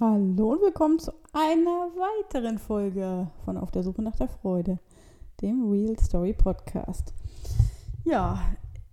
Hallo 0.00 0.52
und 0.52 0.60
willkommen 0.60 1.00
zu 1.00 1.12
einer 1.32 1.90
weiteren 1.96 2.58
Folge 2.58 3.32
von 3.44 3.58
Auf 3.58 3.72
der 3.72 3.82
Suche 3.82 4.00
nach 4.00 4.14
der 4.14 4.28
Freude, 4.28 4.78
dem 5.42 5.68
Real 5.68 5.98
Story 5.98 6.32
Podcast. 6.34 7.12
Ja, 8.04 8.40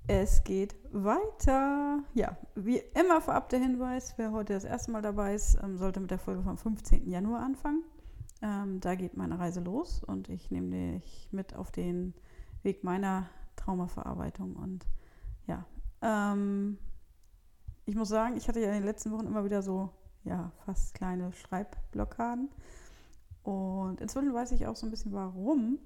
es 0.08 0.44
geht 0.44 0.76
weiter. 0.92 2.00
Ja, 2.16 2.36
wie 2.56 2.82
immer 3.00 3.22
vorab 3.22 3.50
der 3.50 3.60
Hinweis, 3.60 4.16
wer 4.18 4.32
heute 4.32 4.54
das 4.54 4.64
erste 4.64 4.90
Mal 4.90 5.04
dabei 5.04 5.36
ist, 5.36 5.60
ähm, 5.64 5.78
sollte 5.78 6.00
mit 6.00 6.10
der 6.10 6.18
Folge 6.18 6.42
vom 6.42 6.58
15. 6.58 7.08
Januar 7.08 7.44
anfangen. 7.44 7.84
Ähm, 8.42 8.80
da 8.80 8.96
geht 8.96 9.16
meine 9.16 9.38
Reise 9.38 9.60
los 9.60 10.04
und 10.04 10.28
ich 10.30 10.50
nehme 10.50 10.70
dich 10.70 11.30
mit 11.32 11.56
auf 11.56 11.70
den 11.70 12.16
Weg 12.64 12.84
meiner 12.84 13.30
Traumaverarbeitung. 13.58 14.56
Und 14.56 14.88
ja, 15.46 15.68
ähm, 16.02 16.80
ich 17.86 17.96
muss 17.96 18.10
sagen, 18.10 18.38
ich 18.38 18.48
hatte 18.48 18.60
ja 18.60 18.70
in 18.70 18.74
den 18.80 18.86
letzten 18.86 19.12
Wochen 19.12 19.28
immer 19.28 19.46
wieder 19.46 19.62
so, 19.62 19.92
ja, 20.26 20.52
fast 20.66 20.94
kleine 20.94 21.32
Schreibblockaden. 21.32 22.50
Und 23.44 24.02
inzwischen 24.02 24.34
weiß 24.34 24.52
ich 24.52 24.68
auch 24.68 24.76
so 24.76 24.88
ein 24.88 24.90
bisschen 24.90 25.14
warum. 25.14 25.80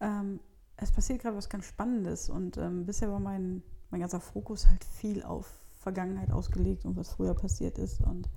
Ähm, 0.00 0.40
es 0.76 0.90
passiert 0.90 1.20
gerade 1.20 1.36
was 1.36 1.48
ganz 1.48 1.66
Spannendes 1.66 2.30
und 2.30 2.56
ähm, 2.56 2.84
bisher 2.86 3.10
war 3.10 3.20
mein, 3.20 3.62
mein 3.90 4.00
ganzer 4.00 4.20
Fokus 4.20 4.66
halt 4.66 4.82
viel 4.82 5.22
auf 5.22 5.60
Vergangenheit 5.78 6.32
ausgelegt 6.32 6.84
und 6.84 6.96
was 6.96 7.10
früher 7.10 7.34
passiert 7.34 7.78
ist. 7.78 8.00
Und 8.00 8.28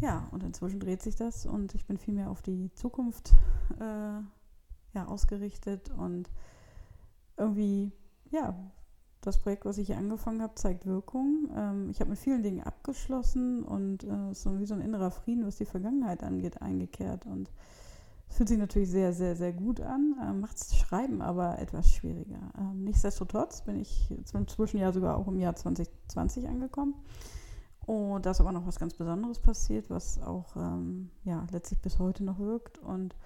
ja, 0.00 0.28
und 0.30 0.42
inzwischen 0.42 0.80
dreht 0.80 1.02
sich 1.02 1.14
das 1.14 1.46
und 1.46 1.74
ich 1.74 1.86
bin 1.86 1.98
viel 1.98 2.14
mehr 2.14 2.30
auf 2.30 2.42
die 2.42 2.72
Zukunft 2.72 3.34
äh, 3.78 4.20
ja, 4.94 5.06
ausgerichtet 5.06 5.90
und 5.90 6.30
irgendwie, 7.36 7.92
ja, 8.30 8.54
das 9.20 9.38
Projekt, 9.38 9.64
was 9.64 9.78
ich 9.78 9.88
hier 9.88 9.98
angefangen 9.98 10.42
habe, 10.42 10.54
zeigt 10.54 10.86
Wirkung. 10.86 11.48
Ähm, 11.56 11.90
ich 11.90 12.00
habe 12.00 12.10
mit 12.10 12.18
vielen 12.18 12.42
Dingen 12.42 12.62
abgeschlossen 12.62 13.62
und 13.62 14.04
äh, 14.04 14.32
so 14.32 14.58
wie 14.58 14.66
so 14.66 14.74
ein 14.74 14.80
innerer 14.80 15.10
Frieden, 15.10 15.46
was 15.46 15.56
die 15.56 15.64
Vergangenheit 15.64 16.22
angeht, 16.22 16.62
eingekehrt. 16.62 17.26
Und 17.26 17.50
es 18.28 18.36
fühlt 18.36 18.48
sich 18.48 18.58
natürlich 18.58 18.90
sehr, 18.90 19.12
sehr, 19.12 19.36
sehr 19.36 19.52
gut 19.52 19.80
an, 19.80 20.14
ähm, 20.22 20.40
macht 20.40 20.60
das 20.60 20.76
Schreiben 20.76 21.20
aber 21.20 21.58
etwas 21.58 21.90
schwieriger. 21.90 22.52
Ähm, 22.58 22.84
nichtsdestotrotz 22.84 23.62
bin 23.62 23.76
ich 23.76 24.10
inzwischen 24.10 24.78
ja 24.78 24.92
sogar 24.92 25.16
auch 25.16 25.26
im 25.28 25.38
Jahr 25.38 25.56
2020 25.56 26.48
angekommen. 26.48 26.94
Und 27.86 28.26
da 28.26 28.32
ist 28.32 28.40
aber 28.40 28.52
noch 28.52 28.66
was 28.66 28.78
ganz 28.78 28.94
Besonderes 28.94 29.38
passiert, 29.38 29.88
was 29.88 30.20
auch 30.20 30.56
ähm, 30.56 31.10
ja, 31.24 31.46
letztlich 31.50 31.80
bis 31.80 31.98
heute 31.98 32.22
noch 32.22 32.38
wirkt. 32.38 32.78
Und 32.78 33.16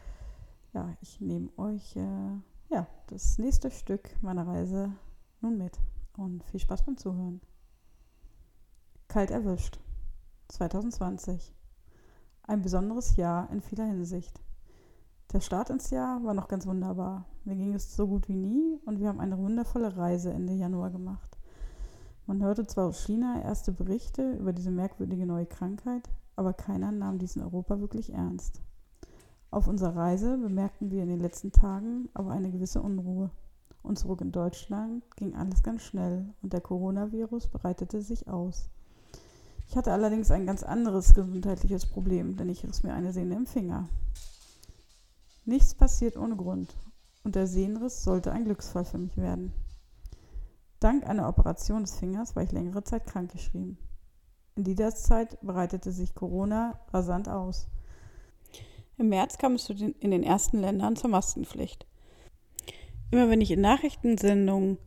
ja, 0.72 0.88
ich 1.00 1.20
nehme 1.20 1.50
euch 1.56 1.96
äh, 1.96 2.30
ja, 2.70 2.86
das 3.08 3.38
nächste 3.38 3.70
Stück 3.70 4.10
meiner 4.22 4.46
Reise 4.46 4.92
nun 5.42 5.58
mit. 5.58 5.78
Und 6.16 6.44
viel 6.44 6.60
Spaß 6.60 6.84
beim 6.84 6.96
Zuhören. 6.96 7.40
Kalt 9.08 9.30
erwischt. 9.30 9.80
2020. 10.48 11.54
Ein 12.44 12.62
besonderes 12.62 13.16
Jahr 13.16 13.50
in 13.50 13.60
vieler 13.60 13.86
Hinsicht. 13.86 14.40
Der 15.32 15.40
Start 15.40 15.70
ins 15.70 15.90
Jahr 15.90 16.22
war 16.24 16.34
noch 16.34 16.48
ganz 16.48 16.66
wunderbar. 16.66 17.24
Mir 17.44 17.56
ging 17.56 17.74
es 17.74 17.96
so 17.96 18.06
gut 18.06 18.28
wie 18.28 18.36
nie 18.36 18.78
und 18.84 19.00
wir 19.00 19.08
haben 19.08 19.20
eine 19.20 19.38
wundervolle 19.38 19.96
Reise 19.96 20.32
Ende 20.32 20.52
Januar 20.52 20.90
gemacht. 20.90 21.38
Man 22.26 22.42
hörte 22.42 22.66
zwar 22.66 22.86
aus 22.86 23.04
China 23.04 23.42
erste 23.42 23.72
Berichte 23.72 24.32
über 24.32 24.52
diese 24.52 24.70
merkwürdige 24.70 25.26
neue 25.26 25.46
Krankheit, 25.46 26.08
aber 26.36 26.52
keiner 26.52 26.92
nahm 26.92 27.18
dies 27.18 27.36
in 27.36 27.42
Europa 27.42 27.80
wirklich 27.80 28.12
ernst. 28.12 28.60
Auf 29.50 29.68
unserer 29.68 29.96
Reise 29.96 30.38
bemerkten 30.38 30.90
wir 30.90 31.02
in 31.02 31.08
den 31.08 31.20
letzten 31.20 31.52
Tagen 31.52 32.08
aber 32.14 32.30
eine 32.30 32.50
gewisse 32.50 32.82
Unruhe. 32.82 33.30
Und 33.82 33.98
zurück 33.98 34.20
in 34.20 34.32
Deutschland 34.32 35.04
ging 35.16 35.34
alles 35.34 35.62
ganz 35.62 35.82
schnell 35.82 36.32
und 36.42 36.52
der 36.52 36.60
Coronavirus 36.60 37.48
breitete 37.48 38.00
sich 38.00 38.28
aus. 38.28 38.68
Ich 39.68 39.76
hatte 39.76 39.92
allerdings 39.92 40.30
ein 40.30 40.46
ganz 40.46 40.62
anderes 40.62 41.14
gesundheitliches 41.14 41.86
Problem, 41.86 42.36
denn 42.36 42.48
ich 42.48 42.62
riss 42.64 42.82
mir 42.82 42.94
eine 42.94 43.12
Sehne 43.12 43.36
im 43.36 43.46
Finger. 43.46 43.88
Nichts 45.44 45.74
passiert 45.74 46.16
ohne 46.16 46.36
Grund 46.36 46.76
und 47.24 47.34
der 47.34 47.46
Sehnenriss 47.46 48.04
sollte 48.04 48.32
ein 48.32 48.44
Glücksfall 48.44 48.84
für 48.84 48.98
mich 48.98 49.16
werden. 49.16 49.52
Dank 50.78 51.06
einer 51.08 51.28
Operation 51.28 51.82
des 51.82 51.98
Fingers 51.98 52.36
war 52.36 52.42
ich 52.42 52.52
längere 52.52 52.84
Zeit 52.84 53.06
krankgeschrieben. 53.06 53.78
In 54.56 54.64
dieser 54.64 54.94
Zeit 54.94 55.40
breitete 55.40 55.92
sich 55.92 56.14
Corona 56.14 56.78
rasant 56.92 57.28
aus. 57.28 57.68
Im 58.98 59.08
März 59.08 59.38
kam 59.38 59.54
es 59.54 59.70
in 59.70 60.10
den 60.10 60.22
ersten 60.22 60.58
Ländern 60.58 60.96
zur 60.96 61.10
Maskenpflicht. 61.10 61.86
Immer 63.12 63.28
wenn 63.28 63.42
ich 63.42 63.50
in 63.50 63.60
Nachrichtensendungen 63.60 64.78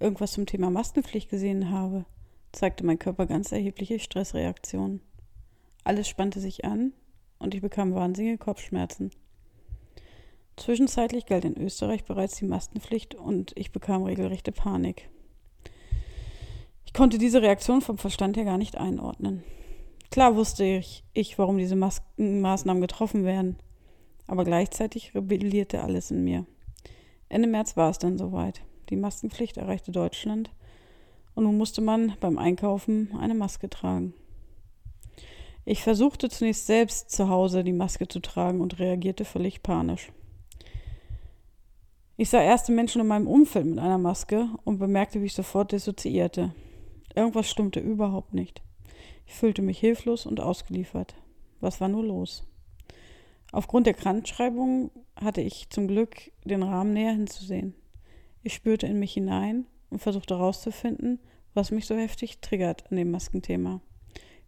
irgendwas 0.00 0.32
zum 0.32 0.44
Thema 0.44 0.70
Maskenpflicht 0.70 1.30
gesehen 1.30 1.70
habe, 1.70 2.04
zeigte 2.52 2.84
mein 2.84 2.98
Körper 2.98 3.24
ganz 3.24 3.52
erhebliche 3.52 3.98
Stressreaktionen. 3.98 5.00
Alles 5.82 6.06
spannte 6.06 6.40
sich 6.40 6.66
an 6.66 6.92
und 7.38 7.54
ich 7.54 7.62
bekam 7.62 7.94
wahnsinnige 7.94 8.36
Kopfschmerzen. 8.36 9.12
Zwischenzeitlich 10.58 11.24
galt 11.24 11.46
in 11.46 11.56
Österreich 11.56 12.04
bereits 12.04 12.36
die 12.36 12.44
Maskenpflicht 12.44 13.14
und 13.14 13.52
ich 13.56 13.72
bekam 13.72 14.02
regelrechte 14.02 14.52
Panik. 14.52 15.08
Ich 16.84 16.92
konnte 16.92 17.16
diese 17.16 17.40
Reaktion 17.40 17.80
vom 17.80 17.96
Verstand 17.96 18.36
her 18.36 18.44
gar 18.44 18.58
nicht 18.58 18.76
einordnen. 18.76 19.42
Klar 20.10 20.36
wusste 20.36 20.64
ich, 20.64 21.02
ich 21.14 21.38
warum 21.38 21.56
diese 21.56 21.76
Maskenmaßnahmen 21.76 22.82
getroffen 22.82 23.24
werden, 23.24 23.56
aber 24.26 24.44
gleichzeitig 24.44 25.14
rebellierte 25.14 25.82
alles 25.82 26.10
in 26.10 26.24
mir. 26.24 26.44
Ende 27.30 27.48
März 27.48 27.76
war 27.76 27.90
es 27.90 27.98
dann 27.98 28.18
soweit. 28.18 28.60
Die 28.90 28.96
Maskenpflicht 28.96 29.56
erreichte 29.56 29.92
Deutschland 29.92 30.50
und 31.34 31.44
nun 31.44 31.56
musste 31.56 31.80
man 31.80 32.16
beim 32.20 32.38
Einkaufen 32.38 33.16
eine 33.18 33.34
Maske 33.34 33.70
tragen. 33.70 34.12
Ich 35.64 35.82
versuchte 35.82 36.28
zunächst 36.28 36.66
selbst 36.66 37.10
zu 37.10 37.28
Hause 37.28 37.62
die 37.62 37.72
Maske 37.72 38.08
zu 38.08 38.18
tragen 38.18 38.60
und 38.60 38.80
reagierte 38.80 39.24
völlig 39.24 39.62
panisch. 39.62 40.10
Ich 42.16 42.30
sah 42.30 42.42
erste 42.42 42.72
Menschen 42.72 43.00
in 43.00 43.06
meinem 43.06 43.28
Umfeld 43.28 43.64
mit 43.64 43.78
einer 43.78 43.98
Maske 43.98 44.48
und 44.64 44.78
bemerkte, 44.78 45.22
wie 45.22 45.26
ich 45.26 45.34
sofort 45.34 45.70
dissoziierte. 45.70 46.52
Irgendwas 47.14 47.48
stimmte 47.48 47.78
überhaupt 47.78 48.34
nicht. 48.34 48.60
Ich 49.26 49.34
fühlte 49.34 49.62
mich 49.62 49.78
hilflos 49.78 50.26
und 50.26 50.40
ausgeliefert. 50.40 51.14
Was 51.60 51.80
war 51.80 51.88
nur 51.88 52.04
los? 52.04 52.49
Aufgrund 53.52 53.86
der 53.86 53.94
Krankschreibung 53.94 54.90
hatte 55.16 55.40
ich 55.40 55.70
zum 55.70 55.88
Glück 55.88 56.30
den 56.44 56.62
Rahmen 56.62 56.92
näher 56.92 57.12
hinzusehen. 57.12 57.74
Ich 58.42 58.54
spürte 58.54 58.86
in 58.86 58.98
mich 58.98 59.12
hinein 59.12 59.66
und 59.90 59.98
versuchte 59.98 60.36
herauszufinden, 60.36 61.18
was 61.52 61.70
mich 61.70 61.86
so 61.86 61.96
heftig 61.96 62.40
triggert 62.40 62.90
an 62.90 62.96
dem 62.96 63.10
Maskenthema. 63.10 63.80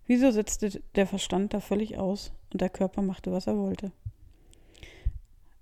Wieso 0.06 0.30
setzte 0.30 0.82
der 0.94 1.06
Verstand 1.06 1.52
da 1.54 1.60
völlig 1.60 1.98
aus 1.98 2.32
und 2.52 2.60
der 2.60 2.70
Körper 2.70 3.02
machte, 3.02 3.32
was 3.32 3.46
er 3.46 3.56
wollte? 3.56 3.92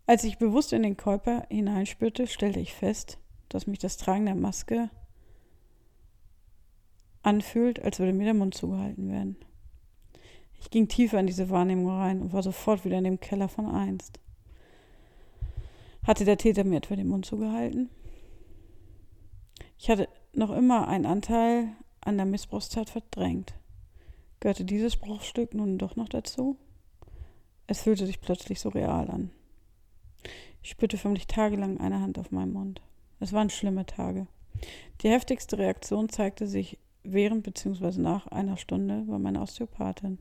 Als 0.07 0.25
ich 0.25 0.39
bewusst 0.39 0.73
in 0.73 0.83
den 0.83 0.97
Körper 0.97 1.47
hineinspürte, 1.51 2.27
stellte 2.27 2.61
ich 2.61 2.75
fest, 2.75 3.19
dass 3.49 3.67
mich 3.67 3.79
das 3.79 3.97
Tragen 3.97 4.27
der 4.27 4.35
Maske 4.35 4.91
anfühlt, 7.23 7.81
als 7.83 7.99
würde 7.99 8.13
mir 8.13 8.25
der 8.25 8.35
Mund 8.35 8.55
zugehalten 8.55 9.11
werden. 9.11 9.37
Ich 10.61 10.71
ging 10.71 10.89
tiefer 10.89 11.19
in 11.19 11.27
diese 11.27 11.51
Wahrnehmung 11.51 11.89
rein 11.89 12.21
und 12.21 12.33
war 12.33 12.43
sofort 12.43 12.85
wieder 12.85 12.99
in 12.99 13.05
dem 13.05 13.21
Keller 13.21 13.49
von 13.49 13.67
einst. 13.67 14.21
Hatte 16.07 16.25
der 16.25 16.39
Täter 16.39 16.65
mir 16.65 16.77
etwa 16.77 16.97
den 16.97 17.09
Mund 17.09 17.27
zugehalten? 17.27 17.91
Ich 19.79 19.89
hatte 19.91 20.09
noch 20.33 20.51
immer 20.51 20.89
einen 20.89 21.07
Anteil 21.07 21.69
an 22.01 22.17
der 22.17 22.27
Missbrauchstat 22.27 22.91
verdrängt. 22.91 23.55
Gehörte 24.41 24.65
dieses 24.65 24.97
Bruchstück 24.97 25.55
nun 25.55 25.79
doch 25.79 25.97
noch 25.97 26.09
dazu? 26.09 26.57
Es 27.67 27.83
fühlte 27.83 28.07
sich 28.07 28.21
plötzlich 28.21 28.61
so 28.61 28.69
real 28.71 29.11
an. 29.11 29.31
Ich 30.63 30.71
spürte 30.71 30.99
förmlich 30.99 31.27
tagelang 31.27 31.79
eine 31.81 32.01
Hand 32.01 32.19
auf 32.19 32.31
meinem 32.31 32.53
Mund. 32.53 32.83
Es 33.19 33.33
waren 33.33 33.51
schlimme 33.51 33.87
Tage. 33.87 34.27
Die 35.03 35.09
heftigste 35.09 35.59
Reaktion 35.59 36.09
zeigte 36.09 36.47
sich 36.47 36.79
während 37.03 37.43
bzw. 37.43 38.01
nach 38.01 38.27
einer 38.27 38.57
Stunde 38.57 39.05
bei 39.07 39.19
meiner 39.19 39.43
Osteopathin. 39.43 40.19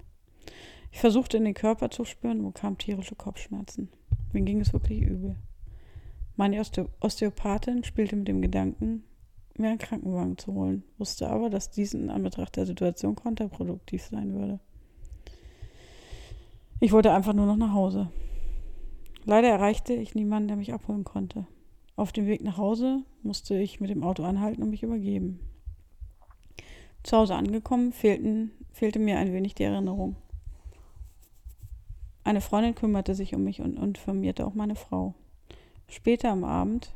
Ich 0.91 0.99
versuchte 0.99 1.37
in 1.37 1.45
den 1.45 1.53
Körper 1.53 1.89
zu 1.89 2.05
spüren 2.05 2.43
bekam 2.43 2.77
tierische 2.77 3.15
Kopfschmerzen. 3.15 3.89
Mir 4.33 4.41
ging 4.41 4.59
es 4.59 4.73
wirklich 4.73 5.01
übel. 5.01 5.35
Meine 6.35 6.61
Osteopathin 7.01 7.83
spielte 7.83 8.15
mit 8.15 8.27
dem 8.27 8.41
Gedanken, 8.41 9.03
mir 9.57 9.69
einen 9.69 9.77
Krankenwagen 9.77 10.37
zu 10.37 10.53
holen, 10.53 10.83
wusste 10.97 11.29
aber, 11.29 11.49
dass 11.49 11.69
dies 11.69 11.93
in 11.93 12.09
Anbetracht 12.09 12.55
der 12.55 12.65
Situation 12.65 13.15
kontraproduktiv 13.15 14.03
sein 14.03 14.33
würde. 14.33 14.59
Ich 16.79 16.93
wollte 16.93 17.11
einfach 17.11 17.33
nur 17.33 17.45
noch 17.45 17.57
nach 17.57 17.73
Hause. 17.73 18.09
Leider 19.25 19.49
erreichte 19.49 19.93
ich 19.93 20.15
niemanden, 20.15 20.47
der 20.47 20.57
mich 20.57 20.73
abholen 20.73 21.03
konnte. 21.03 21.45
Auf 21.97 22.13
dem 22.13 22.25
Weg 22.25 22.41
nach 22.41 22.57
Hause 22.57 23.03
musste 23.21 23.57
ich 23.57 23.81
mit 23.81 23.89
dem 23.89 24.03
Auto 24.03 24.23
anhalten 24.23 24.63
und 24.63 24.69
mich 24.69 24.83
übergeben. 24.83 25.41
Zu 27.03 27.17
Hause 27.17 27.35
angekommen, 27.35 27.91
fehlten, 27.91 28.51
fehlte 28.71 28.99
mir 28.99 29.17
ein 29.17 29.33
wenig 29.33 29.55
die 29.55 29.63
Erinnerung. 29.63 30.15
Eine 32.23 32.41
Freundin 32.41 32.75
kümmerte 32.75 33.15
sich 33.15 33.33
um 33.33 33.43
mich 33.43 33.61
und 33.61 33.77
informierte 33.77 34.45
auch 34.45 34.53
meine 34.53 34.75
Frau. 34.75 35.15
Später 35.87 36.29
am 36.29 36.43
Abend 36.43 36.93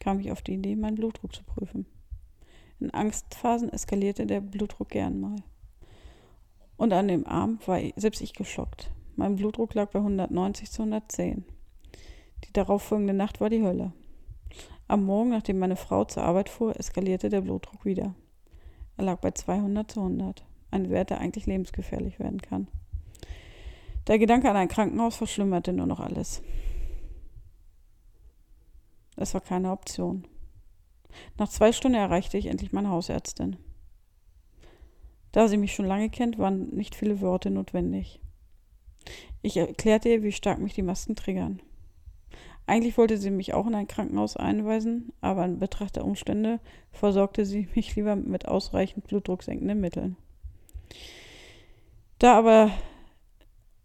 kam 0.00 0.20
ich 0.20 0.32
auf 0.32 0.42
die 0.42 0.54
Idee, 0.54 0.76
meinen 0.76 0.96
Blutdruck 0.96 1.34
zu 1.34 1.44
prüfen. 1.44 1.86
In 2.80 2.90
Angstphasen 2.90 3.72
eskalierte 3.72 4.26
der 4.26 4.40
Blutdruck 4.40 4.88
gern 4.88 5.20
mal. 5.20 5.36
Und 6.76 6.92
an 6.92 7.08
dem 7.08 7.26
Abend 7.26 7.68
war 7.68 7.78
selbst 7.96 8.22
ich 8.22 8.32
geschockt. 8.32 8.90
Mein 9.16 9.36
Blutdruck 9.36 9.74
lag 9.74 9.90
bei 9.90 9.98
190 9.98 10.70
zu 10.70 10.82
110. 10.82 11.44
Die 12.44 12.52
darauffolgende 12.52 13.12
Nacht 13.12 13.40
war 13.40 13.50
die 13.50 13.62
Hölle. 13.62 13.92
Am 14.88 15.04
Morgen, 15.04 15.30
nachdem 15.30 15.58
meine 15.58 15.76
Frau 15.76 16.04
zur 16.04 16.22
Arbeit 16.22 16.48
fuhr, 16.48 16.78
eskalierte 16.78 17.28
der 17.28 17.42
Blutdruck 17.42 17.84
wieder. 17.84 18.14
Er 18.96 19.04
lag 19.04 19.20
bei 19.20 19.30
200 19.30 19.90
zu 19.90 20.00
100, 20.00 20.44
ein 20.70 20.90
Wert, 20.90 21.10
der 21.10 21.20
eigentlich 21.20 21.46
lebensgefährlich 21.46 22.18
werden 22.18 22.40
kann. 22.40 22.68
Der 24.10 24.18
Gedanke 24.18 24.50
an 24.50 24.56
ein 24.56 24.66
Krankenhaus 24.66 25.14
verschlimmerte 25.14 25.72
nur 25.72 25.86
noch 25.86 26.00
alles. 26.00 26.42
Es 29.14 29.34
war 29.34 29.40
keine 29.40 29.70
Option. 29.70 30.26
Nach 31.38 31.48
zwei 31.48 31.70
Stunden 31.70 31.96
erreichte 31.96 32.36
ich 32.36 32.46
endlich 32.46 32.72
meine 32.72 32.90
Hausärztin. 32.90 33.56
Da 35.30 35.46
sie 35.46 35.56
mich 35.56 35.76
schon 35.76 35.86
lange 35.86 36.10
kennt, 36.10 36.38
waren 36.38 36.70
nicht 36.70 36.96
viele 36.96 37.20
Worte 37.20 37.52
notwendig. 37.52 38.20
Ich 39.42 39.56
erklärte 39.56 40.08
ihr, 40.08 40.24
wie 40.24 40.32
stark 40.32 40.58
mich 40.58 40.74
die 40.74 40.82
Masken 40.82 41.14
triggern. 41.14 41.62
Eigentlich 42.66 42.98
wollte 42.98 43.16
sie 43.16 43.30
mich 43.30 43.54
auch 43.54 43.68
in 43.68 43.76
ein 43.76 43.86
Krankenhaus 43.86 44.36
einweisen, 44.36 45.12
aber 45.20 45.44
in 45.44 45.60
Betracht 45.60 45.94
der 45.94 46.04
Umstände 46.04 46.58
versorgte 46.90 47.46
sie 47.46 47.68
mich 47.76 47.94
lieber 47.94 48.16
mit 48.16 48.48
ausreichend 48.48 49.06
blutdrucksenkenden 49.06 49.80
Mitteln. 49.80 50.16
Da 52.18 52.36
aber 52.36 52.72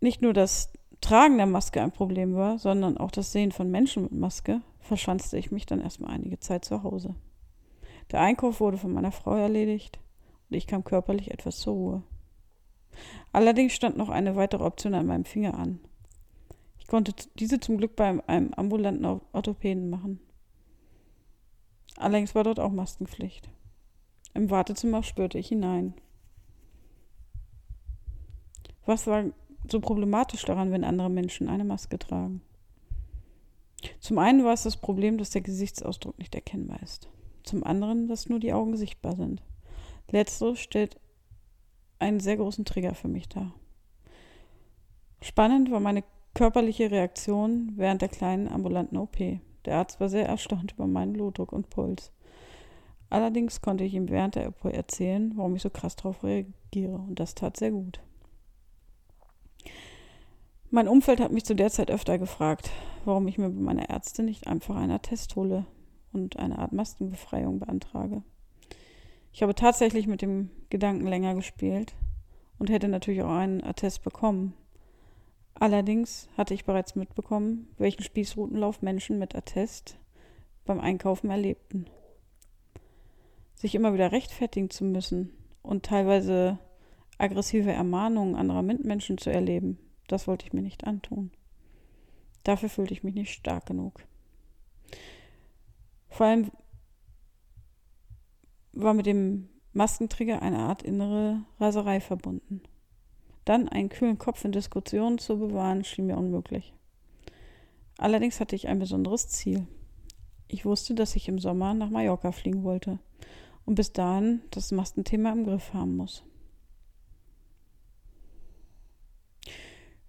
nicht 0.05 0.21
nur 0.21 0.33
das 0.33 0.71
Tragen 1.01 1.37
der 1.37 1.47
Maske 1.47 1.81
ein 1.81 1.91
Problem 1.91 2.35
war, 2.35 2.59
sondern 2.59 2.97
auch 2.97 3.11
das 3.11 3.31
Sehen 3.31 3.51
von 3.51 3.69
Menschen 3.69 4.03
mit 4.03 4.11
Maske, 4.13 4.61
verschanzte 4.79 5.37
ich 5.37 5.51
mich 5.51 5.65
dann 5.65 5.81
erstmal 5.81 6.11
einige 6.11 6.39
Zeit 6.39 6.63
zu 6.63 6.83
Hause. 6.83 7.15
Der 8.11 8.21
Einkauf 8.21 8.59
wurde 8.59 8.77
von 8.77 8.93
meiner 8.93 9.11
Frau 9.11 9.35
erledigt 9.35 9.99
und 10.49 10.55
ich 10.55 10.67
kam 10.67 10.83
körperlich 10.83 11.31
etwas 11.31 11.57
zur 11.57 11.73
Ruhe. 11.73 12.03
Allerdings 13.33 13.73
stand 13.73 13.97
noch 13.97 14.09
eine 14.09 14.35
weitere 14.35 14.63
Option 14.63 14.93
an 14.93 15.07
meinem 15.07 15.25
Finger 15.25 15.57
an. 15.57 15.79
Ich 16.77 16.87
konnte 16.87 17.13
diese 17.39 17.59
zum 17.59 17.77
Glück 17.77 17.95
bei 17.95 18.23
einem 18.27 18.53
ambulanten 18.53 19.05
Orthopäden 19.33 19.89
machen. 19.89 20.19
Allerdings 21.97 22.35
war 22.35 22.43
dort 22.43 22.59
auch 22.59 22.71
Maskenpflicht. 22.71 23.49
Im 24.35 24.51
Wartezimmer 24.51 25.01
spürte 25.01 25.39
ich 25.39 25.47
hinein. 25.47 25.95
Was 28.85 29.07
war 29.07 29.25
so 29.71 29.79
problematisch 29.79 30.43
daran, 30.45 30.71
wenn 30.71 30.83
andere 30.83 31.09
Menschen 31.09 31.49
eine 31.49 31.63
Maske 31.63 31.99
tragen? 31.99 32.41
Zum 33.99 34.17
einen 34.17 34.43
war 34.43 34.53
es 34.53 34.63
das 34.63 34.77
Problem, 34.77 35.17
dass 35.17 35.29
der 35.29 35.41
Gesichtsausdruck 35.41 36.17
nicht 36.17 36.33
erkennbar 36.35 36.81
ist. 36.81 37.09
Zum 37.43 37.63
anderen, 37.63 38.07
dass 38.07 38.29
nur 38.29 38.39
die 38.39 38.53
Augen 38.53 38.75
sichtbar 38.75 39.15
sind. 39.15 39.43
Letzteres 40.09 40.59
stellt 40.59 40.99
einen 41.99 42.19
sehr 42.19 42.37
großen 42.37 42.65
Trigger 42.65 42.95
für 42.95 43.07
mich 43.07 43.29
dar. 43.29 43.53
Spannend 45.21 45.71
war 45.71 45.79
meine 45.79 46.03
körperliche 46.33 46.91
Reaktion 46.91 47.73
während 47.75 48.01
der 48.01 48.09
kleinen 48.09 48.47
ambulanten 48.47 48.97
OP. 48.97 49.17
Der 49.65 49.77
Arzt 49.77 49.99
war 49.99 50.09
sehr 50.09 50.27
erstaunt 50.27 50.73
über 50.73 50.85
meinen 50.85 51.13
Blutdruck 51.13 51.51
und 51.51 51.69
Puls. 51.69 52.11
Allerdings 53.09 53.61
konnte 53.61 53.83
ich 53.83 53.93
ihm 53.93 54.09
während 54.09 54.35
der 54.35 54.49
OP 54.49 54.65
erzählen, 54.65 55.31
warum 55.35 55.55
ich 55.55 55.61
so 55.61 55.69
krass 55.69 55.95
darauf 55.95 56.23
reagiere, 56.23 56.95
und 56.95 57.19
das 57.19 57.35
tat 57.35 57.57
sehr 57.57 57.71
gut. 57.71 58.01
Mein 60.75 60.89
Umfeld 60.89 61.21
hat 61.21 61.31
mich 61.31 61.45
zu 61.45 61.55
der 61.55 61.69
Zeit 61.69 61.89
öfter 61.89 62.17
gefragt, 62.17 62.69
warum 63.05 63.29
ich 63.29 63.37
mir 63.37 63.49
bei 63.49 63.61
meiner 63.61 63.89
Ärztin 63.89 64.25
nicht 64.25 64.45
einfach 64.45 64.75
einen 64.75 64.91
Attest 64.91 65.37
hole 65.37 65.65
und 66.11 66.35
eine 66.35 66.59
Art 66.59 66.73
Maskenbefreiung 66.73 67.59
beantrage. 67.59 68.23
Ich 69.31 69.41
habe 69.41 69.55
tatsächlich 69.55 70.05
mit 70.05 70.21
dem 70.21 70.49
Gedanken 70.69 71.07
länger 71.07 71.33
gespielt 71.33 71.95
und 72.59 72.69
hätte 72.69 72.89
natürlich 72.89 73.21
auch 73.21 73.29
einen 73.29 73.63
Attest 73.63 74.03
bekommen. 74.03 74.53
Allerdings 75.53 76.27
hatte 76.35 76.53
ich 76.53 76.65
bereits 76.65 76.93
mitbekommen, 76.95 77.69
welchen 77.77 78.03
Spießrutenlauf 78.03 78.81
Menschen 78.81 79.17
mit 79.17 79.33
Attest 79.33 79.97
beim 80.65 80.81
Einkaufen 80.81 81.29
erlebten. 81.29 81.85
Sich 83.53 83.75
immer 83.75 83.93
wieder 83.93 84.11
rechtfertigen 84.11 84.69
zu 84.69 84.83
müssen 84.83 85.31
und 85.61 85.85
teilweise 85.85 86.59
aggressive 87.17 87.71
Ermahnungen 87.71 88.35
anderer 88.35 88.61
Mitmenschen 88.61 89.17
zu 89.17 89.31
erleben, 89.31 89.79
das 90.07 90.27
wollte 90.27 90.45
ich 90.45 90.53
mir 90.53 90.61
nicht 90.61 90.85
antun. 90.85 91.31
Dafür 92.43 92.69
fühlte 92.69 92.93
ich 92.93 93.03
mich 93.03 93.15
nicht 93.15 93.33
stark 93.33 93.65
genug. 93.65 94.05
Vor 96.09 96.27
allem 96.27 96.51
war 98.73 98.93
mit 98.93 99.05
dem 99.05 99.49
Maskentrigger 99.73 100.41
eine 100.41 100.59
Art 100.59 100.83
innere 100.83 101.41
Raserei 101.59 101.99
verbunden. 101.99 102.61
Dann 103.43 103.67
einen 103.69 103.89
kühlen 103.89 104.17
Kopf 104.17 104.45
in 104.45 104.51
Diskussionen 104.51 105.17
zu 105.17 105.37
bewahren, 105.37 105.83
schien 105.83 106.07
mir 106.07 106.17
unmöglich. 106.17 106.73
Allerdings 107.97 108.39
hatte 108.39 108.55
ich 108.55 108.67
ein 108.67 108.79
besonderes 108.79 109.27
Ziel. 109.29 109.67
Ich 110.47 110.65
wusste, 110.65 110.95
dass 110.95 111.15
ich 111.15 111.27
im 111.27 111.39
Sommer 111.39 111.73
nach 111.73 111.89
Mallorca 111.89 112.31
fliegen 112.31 112.63
wollte 112.63 112.99
und 113.65 113.75
bis 113.75 113.93
dahin 113.93 114.41
das 114.51 114.71
Maskenthema 114.71 115.31
im 115.31 115.43
Griff 115.45 115.73
haben 115.73 115.97
muss. 115.97 116.23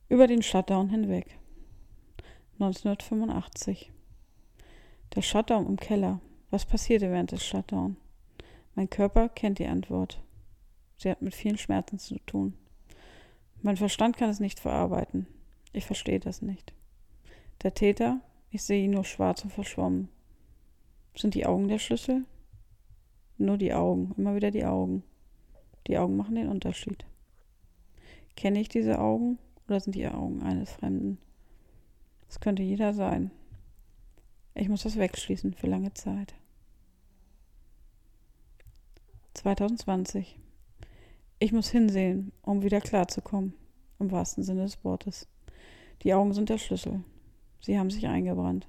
Über 0.09 0.29
den 0.29 0.43
Shutdown 0.43 0.91
hinweg. 0.91 1.37
1985. 2.61 3.91
Der 5.17 5.23
Shutdown 5.23 5.67
im 5.67 5.77
Keller. 5.79 6.21
Was 6.51 6.65
passierte 6.65 7.11
während 7.11 7.33
des 7.33 7.45
Shutdown? 7.45 7.97
Mein 8.77 8.89
Körper 8.89 9.29
kennt 9.29 9.59
die 9.59 9.67
Antwort. 9.67 10.23
Sie 10.97 11.11
hat 11.11 11.23
mit 11.23 11.35
vielen 11.35 11.59
Schmerzen 11.59 11.99
zu 11.99 12.21
tun. 12.21 12.55
Mein 13.63 13.77
Verstand 13.77 14.17
kann 14.17 14.31
es 14.31 14.39
nicht 14.39 14.61
verarbeiten. 14.61 15.27
Ich 15.73 15.87
verstehe 15.87 16.21
das 16.21 16.41
nicht. 16.41 16.73
Der 17.65 17.75
Täter, 17.75 18.21
ich 18.51 18.63
sehe 18.63 18.85
ihn 18.85 18.93
nur 18.93 19.05
schwarz 19.05 19.43
und 19.43 19.51
verschwommen. 19.51 20.09
Sind 21.17 21.35
die 21.35 21.47
Augen 21.47 21.67
der 21.67 21.81
Schlüssel? 21.81 22.25
Nur 23.39 23.59
die 23.59 23.75
Augen, 23.75 24.15
immer 24.17 24.37
wieder 24.37 24.53
die 24.53 24.67
Augen. 24.67 25.03
Die 25.89 25.99
Augen 25.99 26.17
machen 26.17 26.37
den 26.37 26.49
Unterschied. 26.49 27.05
Kenne 28.37 28.61
ich 28.61 28.69
diese 28.69 29.01
Augen 29.01 29.41
oder 29.67 29.81
sind 29.81 29.95
die 29.95 30.07
Augen 30.07 30.43
eines 30.43 30.73
Fremden? 30.73 31.19
Es 32.29 32.41
könnte 32.41 32.63
jeder 32.63 32.95
sein. 32.95 33.31
Ich 34.55 34.69
muss 34.69 34.83
das 34.83 34.97
wegschließen 34.97 35.55
für 35.55 35.67
lange 35.67 35.93
Zeit. 35.95 36.35
2020. 39.35 40.39
Ich 41.39 41.53
muss 41.53 41.69
hinsehen, 41.69 42.33
um 42.43 42.63
wieder 42.63 42.81
klarzukommen, 42.81 43.53
im 43.99 44.11
wahrsten 44.11 44.43
Sinne 44.43 44.63
des 44.63 44.83
Wortes. 44.85 45.29
Die 46.03 46.15
Augen 46.15 46.33
sind 46.33 46.49
der 46.49 46.59
Schlüssel. 46.59 47.05
Sie 47.61 47.79
haben 47.79 47.91
sich 47.91 48.07
eingebrannt. 48.07 48.67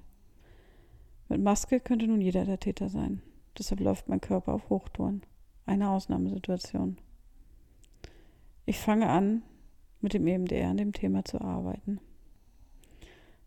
Mit 1.30 1.42
Maske 1.42 1.80
könnte 1.80 2.08
nun 2.08 2.22
jeder 2.22 2.46
der 2.46 2.60
Täter 2.60 2.90
sein. 2.90 3.22
Deshalb 3.58 3.80
läuft 3.80 4.08
mein 4.08 4.22
Körper 4.22 4.54
auf 4.54 4.70
Hochtouren. 4.70 5.24
Eine 5.66 5.90
Ausnahmesituation. 5.90 6.98
Ich 8.66 8.80
fange 8.80 9.10
an, 9.10 9.44
mit 10.02 10.14
dem 10.14 10.28
EMDR 10.28 10.70
an 10.70 10.78
dem 10.78 10.94
Thema 10.94 11.26
zu 11.26 11.42
arbeiten. 11.42 12.00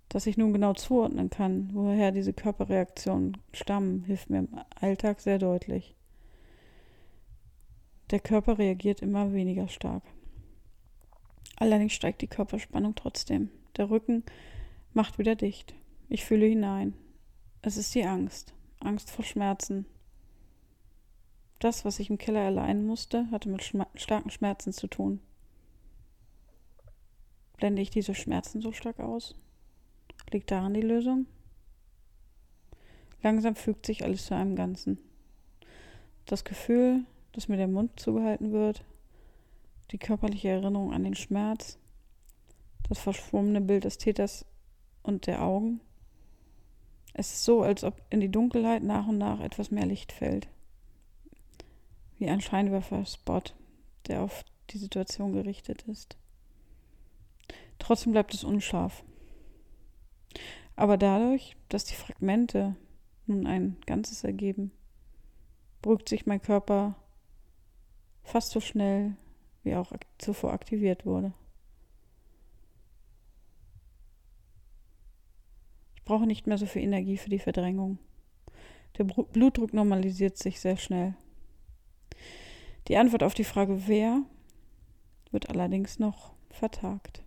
Dass 0.09 0.27
ich 0.27 0.37
nun 0.37 0.53
genau 0.53 0.75
zuordnen 0.75 1.31
kann, 1.31 1.71
woher 1.73 2.11
diese 2.11 2.33
Körperreaktionen 2.33 3.37
stammen, 3.53 4.03
hilft 4.05 4.29
mir 4.29 4.41
im 4.41 4.49
Alltag 4.81 5.21
sehr 5.21 5.39
deutlich. 5.39 5.95
Der 8.11 8.19
Körper 8.19 8.59
reagiert 8.59 9.03
immer 9.03 9.33
weniger 9.33 9.69
stark. 9.69 10.03
Allerdings 11.57 11.93
steigt 11.93 12.23
die 12.23 12.27
Körperspannung 12.27 12.97
trotzdem. 12.97 13.51
Der 13.77 13.89
Rücken 13.89 14.25
macht 14.93 15.19
wieder 15.19 15.37
dicht. 15.37 15.75
Ich 16.09 16.25
fühle 16.25 16.47
hinein. 16.47 16.95
Es 17.63 17.77
ist 17.77 17.95
die 17.95 18.05
Angst. 18.05 18.53
Angst 18.81 19.11
vor 19.11 19.25
Schmerzen. 19.25 19.87
Das, 21.61 21.85
was 21.85 22.01
ich 22.01 22.11
im 22.11 22.19
Keller 22.19 22.41
erleiden 22.41 22.87
musste, 22.87 23.31
hatte 23.31 23.49
mit 23.49 23.63
Schma 23.63 23.87
starken 23.95 24.31
Schmerzen 24.31 24.73
zu 24.73 24.89
tun. 24.89 25.21
Blende 27.61 27.83
ich 27.83 27.91
diese 27.91 28.15
Schmerzen 28.15 28.63
so 28.63 28.73
stark 28.73 29.01
aus? 29.01 29.35
Liegt 30.33 30.51
daran 30.51 30.73
die 30.73 30.81
Lösung? 30.81 31.27
Langsam 33.23 33.55
fügt 33.55 33.85
sich 33.85 34.03
alles 34.03 34.25
zu 34.25 34.35
einem 34.35 34.57
Ganzen. 34.57 34.99
Das 36.25 36.45
Gefühl, 36.45 37.05
dass 37.33 37.49
mir 37.49 37.59
der 37.59 37.69
Mund 37.69 38.01
zugehalten 38.01 38.53
wird, 38.53 38.83
die 39.91 39.99
körperliche 39.99 40.49
Erinnerung 40.49 40.95
an 40.95 41.05
den 41.05 41.15
Schmerz, 41.15 41.79
das 42.89 42.99
verschwommene 42.99 43.61
Bild 43.61 43.85
des 43.85 43.99
Täters 43.99 44.47
und 45.03 45.27
der 45.27 45.43
Augen. 45.43 45.81
Es 47.13 47.31
ist 47.31 47.45
so, 47.45 47.63
als 47.63 47.85
ob 47.85 48.01
in 48.09 48.21
die 48.21 48.31
Dunkelheit 48.31 48.83
nach 48.83 49.07
und 49.07 49.19
nach 49.19 49.41
etwas 49.41 49.71
mehr 49.71 49.87
Licht 49.87 50.13
fällt. 50.13 50.49
Wie 52.19 52.29
ein 52.31 52.41
Scheinwerferspot, 52.41 53.55
der 54.07 54.23
auf 54.23 54.45
die 54.71 54.79
Situation 54.79 55.35
gerichtet 55.35 55.83
ist. 55.83 56.17
Trotzdem 57.91 58.13
bleibt 58.13 58.33
es 58.35 58.45
unscharf. 58.45 59.03
Aber 60.77 60.97
dadurch, 60.97 61.57
dass 61.69 61.85
die 61.85 61.97
Fragmente 61.97 62.77
nun 63.27 63.49
ein 63.49 63.79
Ganzes 63.85 64.23
ergeben, 64.23 64.71
beruhigt 65.83 66.09
sich 66.09 66.25
mein 66.25 66.41
Körper 66.41 66.95
fast 68.23 68.53
so 68.53 68.61
schnell 68.61 69.17
wie 69.65 69.75
auch 69.75 69.91
zuvor 70.19 70.53
aktiviert 70.53 71.05
wurde. 71.05 71.35
Ich 75.97 76.05
brauche 76.05 76.29
nicht 76.29 76.47
mehr 76.47 76.59
so 76.59 76.67
viel 76.67 76.83
Energie 76.83 77.17
für 77.17 77.31
die 77.31 77.41
Verdrängung. 77.41 77.99
Der 78.99 79.03
Blutdruck 79.03 79.75
normalisiert 79.75 80.39
sich 80.39 80.61
sehr 80.61 80.77
schnell. 80.77 81.17
Die 82.87 82.97
Antwort 82.97 83.25
auf 83.25 83.35
die 83.35 83.43
Frage 83.43 83.89
wer 83.89 84.23
wird 85.33 85.51
allerdings 85.51 85.99
noch 85.99 86.35
vertagt. 86.51 87.25